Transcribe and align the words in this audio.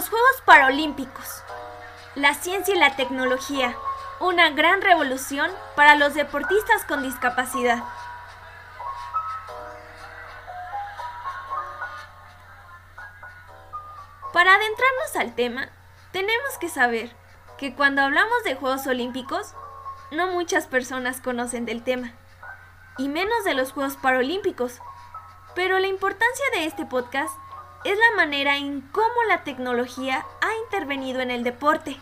Los 0.00 0.08
Juegos 0.08 0.40
Paralímpicos. 0.46 1.42
La 2.14 2.32
ciencia 2.32 2.74
y 2.74 2.78
la 2.78 2.96
tecnología. 2.96 3.76
Una 4.18 4.48
gran 4.48 4.80
revolución 4.80 5.50
para 5.76 5.94
los 5.94 6.14
deportistas 6.14 6.86
con 6.86 7.02
discapacidad. 7.02 7.84
Para 14.32 14.54
adentrarnos 14.54 15.16
al 15.16 15.34
tema, 15.34 15.68
tenemos 16.12 16.56
que 16.58 16.70
saber 16.70 17.14
que 17.58 17.74
cuando 17.74 18.00
hablamos 18.00 18.42
de 18.44 18.54
Juegos 18.54 18.86
Olímpicos, 18.86 19.52
no 20.12 20.28
muchas 20.28 20.66
personas 20.66 21.20
conocen 21.20 21.66
del 21.66 21.84
tema, 21.84 22.12
y 22.96 23.10
menos 23.10 23.44
de 23.44 23.52
los 23.52 23.72
Juegos 23.72 23.98
Paralímpicos. 23.98 24.80
Pero 25.54 25.78
la 25.78 25.88
importancia 25.88 26.46
de 26.54 26.64
este 26.64 26.86
podcast 26.86 27.36
es 27.84 27.98
la 27.98 28.16
manera 28.16 28.56
en 28.56 28.82
cómo 28.92 29.22
la 29.28 29.42
tecnología 29.44 30.24
ha 30.40 30.54
intervenido 30.64 31.20
en 31.20 31.30
el 31.30 31.44
deporte, 31.44 31.98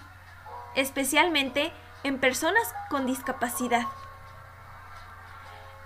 especialmente 0.75 1.73
en 2.05 2.19
personas 2.19 2.75
con 2.91 3.07
discapacidad. 3.07 3.87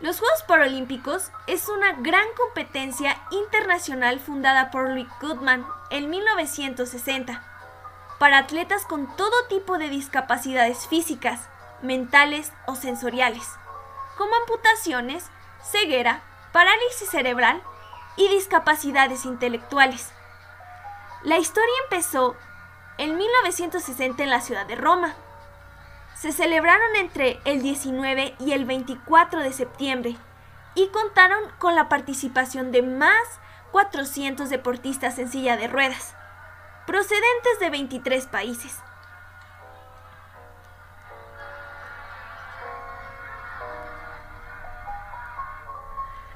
Los 0.00 0.18
Juegos 0.18 0.42
Paralímpicos 0.48 1.30
es 1.46 1.68
una 1.68 1.92
gran 1.92 2.26
competencia 2.36 3.16
internacional 3.30 4.18
fundada 4.18 4.70
por 4.70 4.90
Rick 4.92 5.08
Goodman 5.20 5.64
en 5.90 6.10
1960 6.10 7.42
para 8.18 8.38
atletas 8.38 8.84
con 8.84 9.14
todo 9.16 9.46
tipo 9.48 9.78
de 9.78 9.88
discapacidades 9.88 10.88
físicas, 10.88 11.48
mentales 11.82 12.52
o 12.66 12.74
sensoriales, 12.74 13.48
como 14.16 14.34
amputaciones, 14.36 15.24
ceguera, 15.62 16.22
parálisis 16.52 17.08
cerebral 17.10 17.62
y 18.16 18.28
discapacidades 18.28 19.24
intelectuales. 19.24 20.10
La 21.22 21.38
historia 21.38 21.74
empezó 21.84 22.36
en 22.98 23.16
1960 23.16 24.22
en 24.22 24.30
la 24.30 24.40
ciudad 24.40 24.66
de 24.66 24.76
Roma. 24.76 25.14
Se 26.14 26.32
celebraron 26.32 26.96
entre 26.96 27.40
el 27.44 27.62
19 27.62 28.34
y 28.38 28.52
el 28.52 28.64
24 28.64 29.40
de 29.40 29.52
septiembre 29.52 30.16
y 30.74 30.88
contaron 30.88 31.40
con 31.58 31.74
la 31.74 31.88
participación 31.88 32.72
de 32.72 32.82
más 32.82 33.40
400 33.72 34.50
deportistas 34.50 35.18
en 35.18 35.30
silla 35.30 35.56
de 35.56 35.68
ruedas, 35.68 36.14
procedentes 36.86 37.58
de 37.60 37.70
23 37.70 38.26
países. 38.26 38.76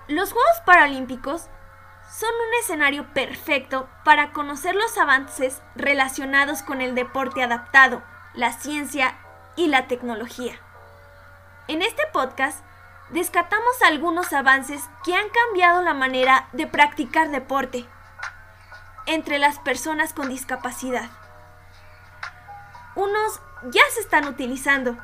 Los 0.08 0.32
Juegos 0.32 0.60
Paralímpicos 0.64 1.48
son 2.08 2.30
un 2.30 2.54
escenario 2.60 3.12
perfecto 3.12 3.88
para 4.04 4.32
conocer 4.32 4.74
los 4.74 4.96
avances 4.96 5.60
relacionados 5.74 6.62
con 6.62 6.80
el 6.80 6.94
deporte 6.94 7.42
adaptado, 7.42 8.02
la 8.34 8.52
ciencia 8.52 9.16
y 9.56 9.68
la 9.68 9.86
tecnología. 9.86 10.54
En 11.68 11.82
este 11.82 12.02
podcast 12.12 12.64
descatamos 13.10 13.82
algunos 13.82 14.32
avances 14.32 14.82
que 15.04 15.14
han 15.14 15.28
cambiado 15.28 15.82
la 15.82 15.94
manera 15.94 16.48
de 16.52 16.66
practicar 16.66 17.30
deporte 17.30 17.86
entre 19.06 19.38
las 19.38 19.58
personas 19.58 20.12
con 20.12 20.28
discapacidad. 20.28 21.08
Unos 22.94 23.40
ya 23.64 23.82
se 23.92 24.00
están 24.00 24.26
utilizando, 24.26 24.96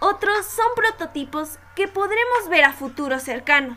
otros 0.00 0.46
son 0.46 0.66
prototipos 0.76 1.58
que 1.74 1.88
podremos 1.88 2.48
ver 2.48 2.64
a 2.64 2.72
futuro 2.72 3.18
cercano. 3.18 3.76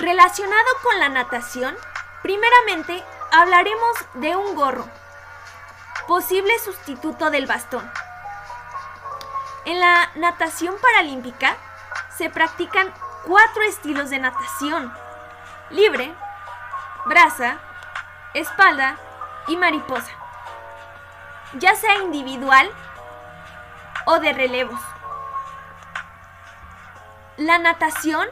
Relacionado 0.00 0.66
con 0.82 0.98
la 0.98 1.10
natación, 1.10 1.76
primeramente 2.22 3.04
hablaremos 3.30 3.96
de 4.14 4.34
un 4.34 4.54
gorro, 4.54 4.88
posible 6.08 6.58
sustituto 6.58 7.28
del 7.28 7.46
bastón. 7.46 7.86
En 9.66 9.78
la 9.78 10.10
natación 10.14 10.74
paralímpica 10.80 11.54
se 12.16 12.30
practican 12.30 12.90
cuatro 13.26 13.62
estilos 13.64 14.08
de 14.08 14.20
natación. 14.20 14.90
Libre, 15.68 16.14
braza, 17.04 17.58
espalda 18.32 18.96
y 19.48 19.58
mariposa. 19.58 20.12
Ya 21.58 21.74
sea 21.74 21.96
individual 21.96 22.70
o 24.06 24.18
de 24.18 24.32
relevos. 24.32 24.80
La 27.36 27.58
natación 27.58 28.26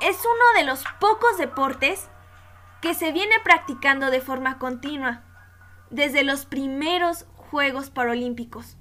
es 0.00 0.18
uno 0.24 0.58
de 0.58 0.64
los 0.64 0.84
pocos 0.98 1.36
deportes 1.38 2.08
que 2.80 2.94
se 2.94 3.12
viene 3.12 3.34
practicando 3.44 4.10
de 4.10 4.20
forma 4.20 4.58
continua 4.58 5.22
desde 5.90 6.24
los 6.24 6.46
primeros 6.46 7.26
Juegos 7.36 7.90
Paralímpicos. 7.90 8.76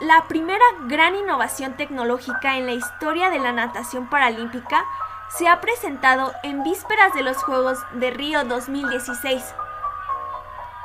La 0.00 0.26
primera 0.28 0.64
gran 0.86 1.14
innovación 1.14 1.76
tecnológica 1.76 2.56
en 2.56 2.66
la 2.66 2.72
historia 2.72 3.30
de 3.30 3.38
la 3.38 3.52
natación 3.52 4.08
paralímpica 4.08 4.84
se 5.28 5.46
ha 5.46 5.60
presentado 5.60 6.32
en 6.42 6.62
vísperas 6.62 7.12
de 7.14 7.22
los 7.22 7.36
Juegos 7.42 7.78
de 7.92 8.10
Río 8.10 8.44
2016. 8.44 9.54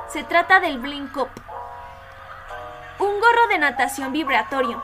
Se 0.08 0.24
trata 0.24 0.60
del 0.60 0.80
Blink 0.80 1.12
Cup, 1.14 1.30
un 3.00 3.20
gorro 3.20 3.48
de 3.50 3.58
natación 3.58 4.12
vibratorio 4.12 4.82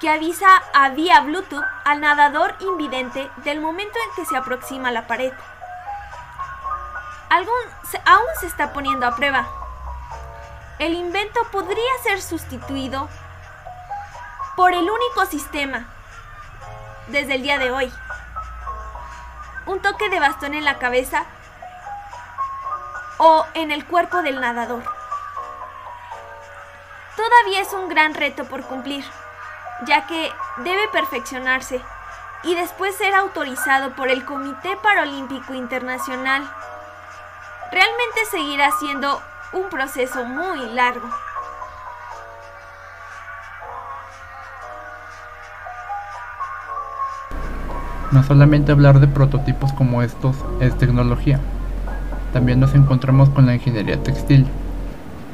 que 0.00 0.08
avisa 0.08 0.62
a 0.72 0.90
vía 0.90 1.20
Bluetooth 1.20 1.64
al 1.84 2.00
nadador 2.00 2.54
invidente 2.60 3.30
del 3.38 3.60
momento 3.60 3.98
en 4.06 4.14
que 4.14 4.24
se 4.24 4.36
aproxima 4.36 4.92
la 4.92 5.06
pared. 5.06 5.32
aún 7.30 8.26
se 8.40 8.46
está 8.46 8.72
poniendo 8.72 9.06
a 9.06 9.16
prueba. 9.16 9.46
El 10.78 10.94
invento 10.94 11.40
podría 11.50 11.98
ser 12.04 12.22
sustituido 12.22 13.08
por 14.56 14.72
el 14.72 14.88
único 14.88 15.26
sistema 15.26 15.86
desde 17.08 17.34
el 17.34 17.42
día 17.42 17.58
de 17.58 17.72
hoy. 17.72 17.92
Un 19.66 19.80
toque 19.80 20.08
de 20.08 20.20
bastón 20.20 20.54
en 20.54 20.64
la 20.64 20.78
cabeza 20.78 21.24
o 23.18 23.44
en 23.54 23.72
el 23.72 23.84
cuerpo 23.84 24.22
del 24.22 24.40
nadador. 24.40 24.84
Todavía 27.16 27.60
es 27.60 27.72
un 27.72 27.88
gran 27.88 28.14
reto 28.14 28.44
por 28.44 28.62
cumplir 28.62 29.04
ya 29.86 30.06
que 30.06 30.30
debe 30.58 30.88
perfeccionarse 30.92 31.80
y 32.42 32.54
después 32.54 32.96
ser 32.96 33.14
autorizado 33.14 33.94
por 33.94 34.08
el 34.08 34.24
Comité 34.24 34.76
Paralímpico 34.82 35.54
Internacional. 35.54 36.42
Realmente 37.70 38.24
seguirá 38.30 38.70
siendo 38.78 39.20
un 39.52 39.68
proceso 39.68 40.24
muy 40.24 40.70
largo. 40.70 41.08
No 48.10 48.22
solamente 48.22 48.72
hablar 48.72 49.00
de 49.00 49.06
prototipos 49.06 49.72
como 49.74 50.02
estos 50.02 50.36
es 50.60 50.76
tecnología, 50.78 51.40
también 52.32 52.58
nos 52.58 52.74
encontramos 52.74 53.28
con 53.28 53.44
la 53.44 53.54
ingeniería 53.54 54.02
textil, 54.02 54.46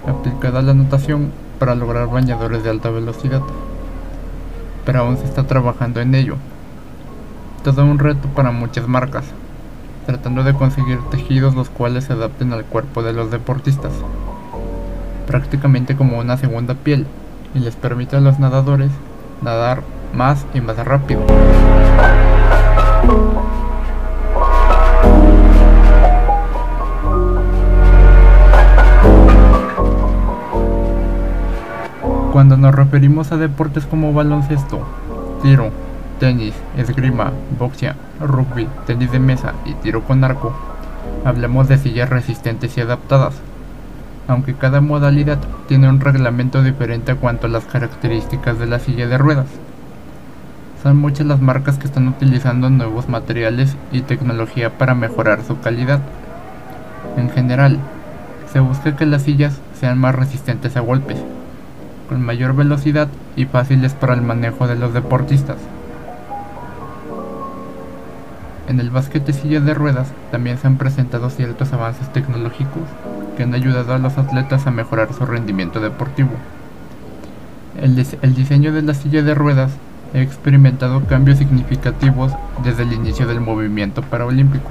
aplicada 0.09 0.59
a 0.59 0.62
la 0.62 0.75
natación 0.75 1.33
para 1.60 1.77
lograr 1.77 2.09
bañadores 2.09 2.65
de 2.65 2.71
alta 2.71 2.91
velocidad 2.91 3.43
pero 4.84 5.00
aún 5.00 5.17
se 5.17 5.25
está 5.25 5.45
trabajando 5.45 6.00
en 6.00 6.15
ello. 6.15 6.37
Todo 7.62 7.84
un 7.84 7.99
reto 7.99 8.28
para 8.28 8.51
muchas 8.51 8.86
marcas, 8.89 9.25
tratando 10.07 10.42
de 10.42 10.54
conseguir 10.54 10.98
tejidos 11.10 11.54
los 11.54 11.71
cuales 11.71 12.04
se 12.04 12.13
adapten 12.13 12.53
al 12.53 12.65
cuerpo 12.65 13.03
de 13.03 13.13
los 13.13 13.31
deportistas, 13.31 13.92
prácticamente 15.27 15.97
como 15.97 16.19
una 16.19 16.36
segunda 16.36 16.75
piel, 16.75 17.07
y 17.54 17.60
les 17.60 17.77
permite 17.77 18.16
a 18.16 18.21
los 18.21 18.39
nadadores 18.39 18.91
nadar 19.42 19.83
más 20.15 20.45
y 20.54 20.60
más 20.60 20.77
rápido. 20.77 21.22
Cuando 32.44 32.58
nos 32.58 32.74
referimos 32.74 33.32
a 33.32 33.38
deportes 33.38 33.86
como 33.86 34.12
baloncesto, 34.12 34.86
tiro, 35.42 35.70
tenis, 36.20 36.52
esgrima, 36.76 37.32
boxea, 37.58 37.96
rugby, 38.20 38.68
tenis 38.86 39.10
de 39.10 39.18
mesa 39.18 39.54
y 39.64 39.72
tiro 39.72 40.02
con 40.02 40.22
arco, 40.22 40.52
hablamos 41.24 41.68
de 41.68 41.78
sillas 41.78 42.10
resistentes 42.10 42.76
y 42.76 42.82
adaptadas, 42.82 43.32
aunque 44.28 44.52
cada 44.52 44.82
modalidad 44.82 45.38
tiene 45.68 45.88
un 45.88 46.00
reglamento 46.00 46.62
diferente 46.62 47.12
a 47.12 47.16
cuanto 47.16 47.46
a 47.46 47.50
las 47.50 47.64
características 47.64 48.58
de 48.58 48.66
la 48.66 48.78
silla 48.78 49.08
de 49.08 49.16
ruedas. 49.16 49.46
Son 50.82 50.98
muchas 50.98 51.26
las 51.26 51.41
marcas 51.41 51.78
que 51.78 51.86
están 51.86 52.08
utilizando 52.08 52.68
nuevos 52.68 53.08
materiales 53.08 53.74
y 53.91 54.02
tecnología 54.02 54.76
para 54.76 54.94
mejorar 54.94 55.42
su 55.44 55.60
calidad. 55.60 56.00
En 57.16 57.30
general, 57.30 57.78
se 58.52 58.60
busca 58.60 58.96
que 58.96 59.06
las 59.06 59.22
sillas 59.22 59.58
sean 59.80 59.96
más 59.96 60.14
resistentes 60.14 60.76
a 60.76 60.80
golpes, 60.80 61.16
con 62.15 62.22
mayor 62.22 62.55
velocidad 62.55 63.09
y 63.34 63.47
fáciles 63.47 63.93
para 63.93 64.15
el 64.15 64.22
manejo 64.22 64.69
de 64.69 64.77
los 64.77 64.95
deportistas. 64.95 65.57
En 68.69 68.78
el 68.78 68.91
básquet 68.91 69.27
de 69.27 69.33
silla 69.33 69.59
de 69.59 69.75
ruedas 69.75 70.13
también 70.31 70.57
se 70.57 70.69
han 70.69 70.77
presentado 70.77 71.28
ciertos 71.28 71.72
avances 71.72 72.13
tecnológicos 72.13 72.84
que 73.37 73.43
han 73.43 73.53
ayudado 73.53 73.95
a 73.95 73.99
los 73.99 74.16
atletas 74.16 74.65
a 74.69 74.71
mejorar 74.71 75.13
su 75.13 75.27
rendimiento 75.27 75.81
deportivo. 75.81 76.31
El, 77.83 78.07
el 78.22 78.34
diseño 78.37 78.72
de 78.72 78.83
la 78.83 78.95
silla 78.95 79.25
de 79.25 79.34
ruedas 79.34 79.72
ha 80.15 80.19
experimentado 80.21 81.07
cambios 81.07 81.39
significativos 81.39 82.31
desde 82.63 82.84
el 82.84 82.93
inicio 82.93 83.27
del 83.27 83.41
movimiento 83.41 84.03
paraolímpico. 84.03 84.71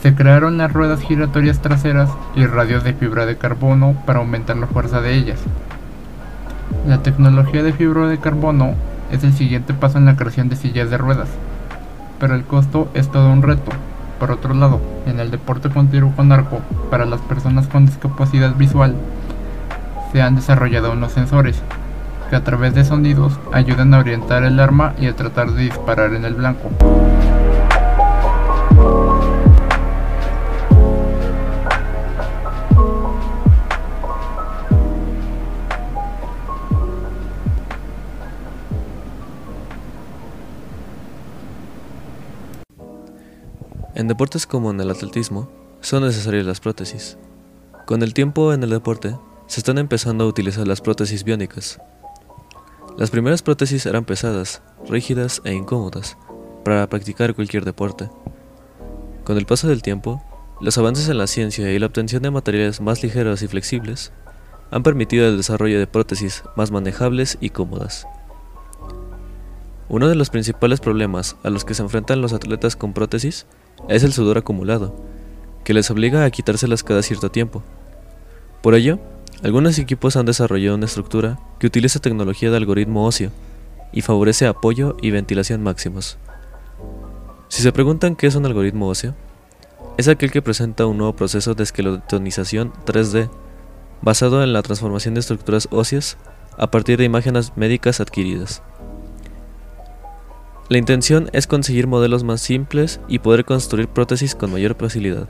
Se 0.00 0.14
crearon 0.14 0.58
las 0.58 0.72
ruedas 0.72 1.00
giratorias 1.00 1.60
traseras 1.60 2.10
y 2.36 2.46
radios 2.46 2.84
de 2.84 2.92
fibra 2.92 3.26
de 3.26 3.36
carbono 3.36 3.96
para 4.06 4.20
aumentar 4.20 4.56
la 4.56 4.68
fuerza 4.68 5.00
de 5.00 5.14
ellas. 5.14 5.40
La 6.86 7.02
tecnología 7.02 7.62
de 7.62 7.72
fibra 7.72 8.08
de 8.08 8.18
carbono 8.18 8.74
es 9.10 9.24
el 9.24 9.32
siguiente 9.32 9.74
paso 9.74 9.98
en 9.98 10.06
la 10.06 10.16
creación 10.16 10.48
de 10.48 10.56
sillas 10.56 10.90
de 10.90 10.98
ruedas, 10.98 11.28
pero 12.18 12.34
el 12.34 12.44
costo 12.44 12.88
es 12.94 13.10
todo 13.10 13.30
un 13.30 13.42
reto. 13.42 13.70
Por 14.18 14.30
otro 14.30 14.54
lado, 14.54 14.80
en 15.06 15.20
el 15.20 15.30
deporte 15.30 15.68
con 15.68 15.88
tiro 15.88 16.12
con 16.14 16.32
arco, 16.32 16.60
para 16.90 17.04
las 17.04 17.20
personas 17.20 17.66
con 17.66 17.86
discapacidad 17.86 18.54
visual, 18.54 18.94
se 20.12 20.22
han 20.22 20.36
desarrollado 20.36 20.92
unos 20.92 21.12
sensores 21.12 21.62
que 22.30 22.36
a 22.36 22.44
través 22.44 22.74
de 22.74 22.84
sonidos 22.84 23.38
ayudan 23.52 23.92
a 23.94 23.98
orientar 23.98 24.44
el 24.44 24.58
arma 24.60 24.94
y 24.98 25.06
a 25.06 25.14
tratar 25.14 25.50
de 25.52 25.64
disparar 25.64 26.14
en 26.14 26.24
el 26.24 26.34
blanco. 26.34 26.70
En 43.94 44.08
deportes 44.08 44.46
como 44.46 44.70
en 44.70 44.80
el 44.80 44.90
atletismo, 44.90 45.50
son 45.80 46.04
necesarias 46.04 46.46
las 46.46 46.60
prótesis. 46.60 47.18
Con 47.86 48.02
el 48.02 48.14
tiempo 48.14 48.54
en 48.54 48.62
el 48.62 48.70
deporte, 48.70 49.16
se 49.46 49.60
están 49.60 49.76
empezando 49.76 50.24
a 50.24 50.28
utilizar 50.28 50.66
las 50.66 50.80
prótesis 50.80 51.24
biónicas. 51.24 51.78
Las 52.96 53.10
primeras 53.10 53.42
prótesis 53.42 53.84
eran 53.84 54.06
pesadas, 54.06 54.62
rígidas 54.88 55.42
e 55.44 55.52
incómodas 55.52 56.16
para 56.64 56.88
practicar 56.88 57.34
cualquier 57.34 57.66
deporte. 57.66 58.08
Con 59.24 59.36
el 59.36 59.44
paso 59.44 59.68
del 59.68 59.82
tiempo, 59.82 60.22
los 60.60 60.78
avances 60.78 61.08
en 61.10 61.18
la 61.18 61.26
ciencia 61.26 61.70
y 61.70 61.78
la 61.78 61.86
obtención 61.86 62.22
de 62.22 62.30
materiales 62.30 62.80
más 62.80 63.02
ligeros 63.02 63.42
y 63.42 63.48
flexibles 63.48 64.10
han 64.70 64.82
permitido 64.82 65.28
el 65.28 65.36
desarrollo 65.36 65.78
de 65.78 65.86
prótesis 65.86 66.44
más 66.56 66.70
manejables 66.70 67.36
y 67.42 67.50
cómodas. 67.50 68.06
Uno 69.90 70.08
de 70.08 70.14
los 70.14 70.30
principales 70.30 70.80
problemas 70.80 71.36
a 71.42 71.50
los 71.50 71.66
que 71.66 71.74
se 71.74 71.82
enfrentan 71.82 72.22
los 72.22 72.32
atletas 72.32 72.74
con 72.74 72.94
prótesis 72.94 73.44
es 73.88 74.02
el 74.02 74.12
sudor 74.12 74.38
acumulado, 74.38 74.94
que 75.64 75.74
les 75.74 75.90
obliga 75.90 76.24
a 76.24 76.30
quitárselas 76.30 76.82
cada 76.82 77.02
cierto 77.02 77.30
tiempo. 77.30 77.62
Por 78.62 78.74
ello, 78.74 78.98
algunos 79.42 79.78
equipos 79.78 80.16
han 80.16 80.26
desarrollado 80.26 80.76
una 80.76 80.86
estructura 80.86 81.38
que 81.58 81.66
utiliza 81.66 81.98
tecnología 81.98 82.50
de 82.50 82.56
algoritmo 82.56 83.06
óseo 83.06 83.30
y 83.92 84.02
favorece 84.02 84.46
apoyo 84.46 84.96
y 85.02 85.10
ventilación 85.10 85.62
máximos. 85.62 86.18
Si 87.48 87.62
se 87.62 87.72
preguntan 87.72 88.16
qué 88.16 88.28
es 88.28 88.34
un 88.34 88.46
algoritmo 88.46 88.88
óseo, 88.88 89.14
es 89.98 90.08
aquel 90.08 90.30
que 90.30 90.42
presenta 90.42 90.86
un 90.86 90.96
nuevo 90.96 91.14
proceso 91.14 91.54
de 91.54 91.64
esqueletonización 91.64 92.72
3D 92.86 93.28
basado 94.00 94.42
en 94.42 94.52
la 94.52 94.62
transformación 94.62 95.14
de 95.14 95.20
estructuras 95.20 95.68
óseas 95.70 96.16
a 96.56 96.70
partir 96.70 96.98
de 96.98 97.04
imágenes 97.04 97.52
médicas 97.56 98.00
adquiridas. 98.00 98.62
La 100.68 100.78
intención 100.78 101.28
es 101.32 101.46
conseguir 101.46 101.86
modelos 101.86 102.24
más 102.24 102.40
simples 102.40 103.00
y 103.08 103.18
poder 103.18 103.44
construir 103.44 103.88
prótesis 103.88 104.34
con 104.34 104.52
mayor 104.52 104.74
facilidad. 104.74 105.28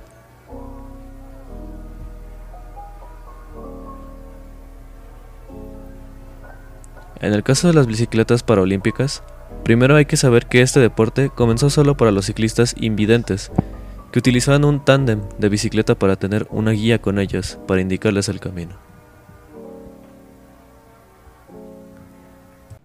En 7.20 7.32
el 7.32 7.42
caso 7.42 7.68
de 7.68 7.74
las 7.74 7.86
bicicletas 7.86 8.42
paraolímpicas, 8.42 9.22
primero 9.62 9.94
hay 9.94 10.06
que 10.06 10.16
saber 10.16 10.46
que 10.46 10.60
este 10.60 10.80
deporte 10.80 11.30
comenzó 11.30 11.70
solo 11.70 11.96
para 11.96 12.10
los 12.10 12.26
ciclistas 12.26 12.74
invidentes, 12.78 13.52
que 14.10 14.18
utilizaban 14.18 14.64
un 14.64 14.84
tándem 14.84 15.22
de 15.38 15.48
bicicleta 15.48 15.94
para 15.94 16.16
tener 16.16 16.46
una 16.50 16.72
guía 16.72 17.00
con 17.00 17.18
ellos 17.18 17.58
para 17.66 17.80
indicarles 17.80 18.28
el 18.28 18.40
camino. 18.40 18.74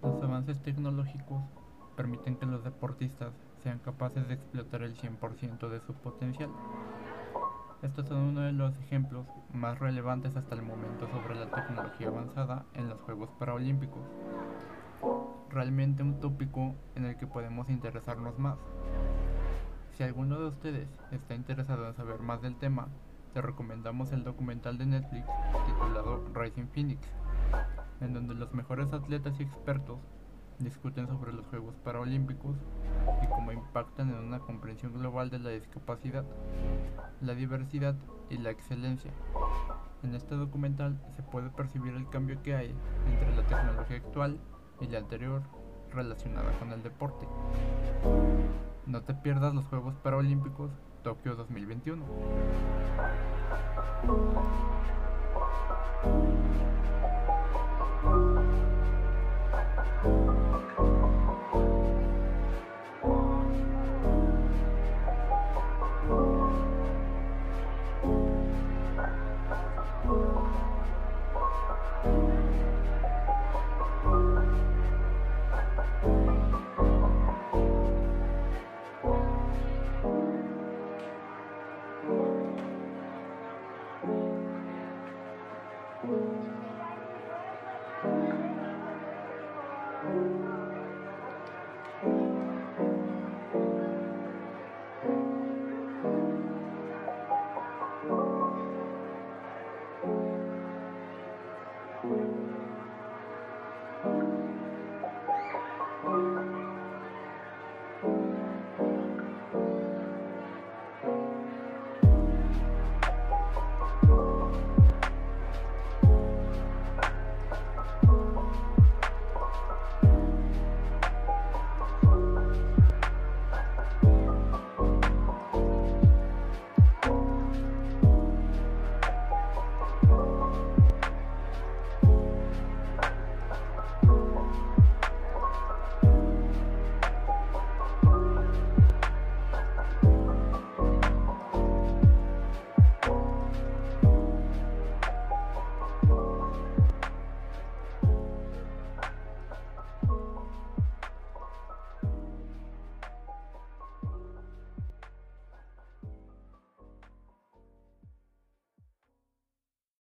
Los 0.04 0.24
avances 0.24 0.62
tecnológicos 0.62 1.57
permiten 1.98 2.38
que 2.38 2.46
los 2.46 2.64
deportistas 2.64 3.34
sean 3.64 3.80
capaces 3.80 4.26
de 4.28 4.36
explotar 4.36 4.84
el 4.84 4.96
100% 4.96 5.68
de 5.68 5.82
su 5.82 5.94
potencial. 5.96 6.52
Estos 7.82 8.08
son 8.08 8.20
uno 8.20 8.42
de 8.42 8.54
los 8.54 8.78
ejemplos 8.80 9.26
más 9.52 9.80
relevantes 9.80 10.36
hasta 10.36 10.56
el 10.56 10.62
momento 10.62 11.08
sobre 11.10 11.36
la 11.36 11.50
tecnología 11.50 12.08
avanzada 12.08 12.66
en 12.76 12.88
los 12.88 13.02
Juegos 13.02 13.30
Paralímpicos. 13.40 14.02
Realmente 15.50 16.04
un 16.04 16.20
tópico 16.20 16.76
en 16.96 17.06
el 17.06 17.18
que 17.18 17.28
podemos 17.28 17.68
interesarnos 17.70 18.38
más. 18.38 18.58
Si 19.94 20.04
alguno 20.04 20.40
de 20.40 20.48
ustedes 20.48 20.88
está 21.12 21.34
interesado 21.34 21.88
en 21.88 21.96
saber 21.96 22.20
más 22.20 22.42
del 22.44 22.56
tema, 22.58 22.88
te 23.34 23.42
recomendamos 23.42 24.12
el 24.12 24.24
documental 24.24 24.78
de 24.78 24.86
Netflix 24.86 25.26
titulado 25.66 26.24
Rising 26.34 26.68
Phoenix, 26.68 27.02
en 28.02 28.14
donde 28.14 28.36
los 28.36 28.54
mejores 28.54 28.94
atletas 28.94 29.40
y 29.40 29.44
expertos 29.44 30.00
discuten 30.60 31.08
sobre 31.08 31.34
los 31.34 31.46
Juegos 31.48 31.76
Paralímpicos 31.84 32.56
y 33.24 33.28
cómo 33.28 33.52
impactan 33.52 34.10
en 34.10 34.16
una 34.16 34.40
comprensión 34.40 34.94
global 34.94 35.30
de 35.30 35.40
la 35.40 35.50
discapacidad, 35.50 36.26
la 37.22 37.34
diversidad 37.36 37.96
y 38.30 38.38
la 38.38 38.52
excelencia. 38.52 39.12
En 40.04 40.16
este 40.16 40.36
documental 40.36 41.00
se 41.16 41.24
puede 41.24 41.50
percibir 41.50 41.94
el 41.94 42.10
cambio 42.10 42.42
que 42.44 42.56
hay 42.56 42.76
entre 43.06 43.36
la 43.36 43.44
tecnología 43.44 43.98
actual 43.98 44.40
y 44.80 44.88
la 44.88 45.00
anterior 45.00 45.42
relacionada 45.92 46.52
con 46.60 46.72
el 46.72 46.84
deporte. 46.84 47.28
No 48.86 49.02
te 49.02 49.14
pierdas 49.14 49.54
los 49.54 49.66
Juegos 49.66 49.96
Paralímpicos 49.96 50.72
Tokio 51.04 51.36
2021. 51.36 52.04